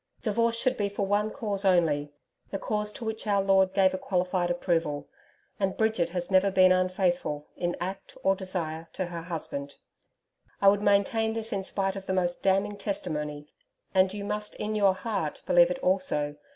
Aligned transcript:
Divorce 0.23 0.55
should 0.57 0.77
be 0.77 0.89
for 0.89 1.05
one 1.05 1.29
cause 1.29 1.63
only 1.63 2.11
the 2.49 2.57
cause 2.57 2.91
to 2.93 3.05
which 3.05 3.27
Our 3.27 3.43
Lord 3.43 3.75
gave 3.75 3.93
a 3.93 3.99
qualified 3.99 4.49
approval; 4.49 5.07
and 5.59 5.77
Bridget 5.77 6.09
has 6.09 6.31
never 6.31 6.49
been 6.49 6.71
unfaithful 6.71 7.45
in 7.55 7.77
act 7.79 8.17
or 8.23 8.35
desire, 8.35 8.87
to 8.93 9.05
her 9.05 9.21
husband. 9.21 9.75
I 10.59 10.69
would 10.69 10.81
maintain 10.81 11.33
this 11.33 11.53
in 11.53 11.63
spite 11.63 11.95
of 11.95 12.07
the 12.07 12.13
most 12.13 12.41
damning 12.41 12.77
testimony, 12.77 13.53
and 13.93 14.11
you 14.11 14.23
must 14.25 14.55
in 14.55 14.73
your 14.73 14.95
heart 14.95 15.43
believe 15.45 15.69
it 15.69 15.77
also. 15.83 16.35